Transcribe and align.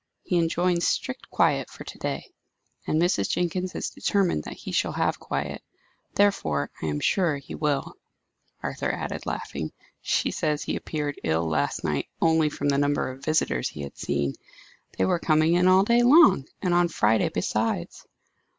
He 0.23 0.39
enjoins 0.39 0.87
strict 0.87 1.29
quiet 1.29 1.69
for 1.69 1.83
to 1.83 1.97
day. 1.99 2.31
And 2.87 2.99
Mrs. 2.99 3.29
Jenkins 3.29 3.75
is 3.75 3.91
determined 3.91 4.45
that 4.45 4.55
he 4.55 4.71
shall 4.71 4.93
have 4.93 5.19
quiet; 5.19 5.61
therefore 6.15 6.71
I 6.81 6.87
am 6.87 6.99
sure, 6.99 7.37
he 7.37 7.53
will," 7.53 7.93
Arthur 8.63 8.89
added, 8.91 9.27
laughing. 9.27 9.71
"She 10.01 10.31
says 10.31 10.63
he 10.63 10.75
appeared 10.75 11.21
ill 11.23 11.47
last 11.47 11.83
night 11.83 12.07
only 12.19 12.49
from 12.49 12.69
the 12.69 12.79
number 12.79 13.11
of 13.11 13.23
visitors 13.23 13.69
he 13.69 13.81
had 13.81 13.95
seen. 13.95 14.33
They 14.97 15.05
were 15.05 15.19
coming 15.19 15.53
in 15.53 15.67
all 15.67 15.83
day 15.83 16.01
long; 16.01 16.47
and 16.63 16.73
on 16.73 16.87
Friday 16.87 17.29
besides." 17.29 18.07